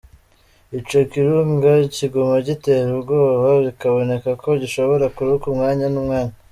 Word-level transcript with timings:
Ico 0.77 0.97
kirunga 1.11 1.71
kiguma 1.95 2.35
gitera 2.47 2.87
ubwoba, 2.97 3.49
bikaboneka 3.65 4.29
ko 4.41 4.49
gishobora 4.61 5.05
kuruka 5.15 5.45
umwanya 5.51 5.85
n'umwanya. 5.89 6.33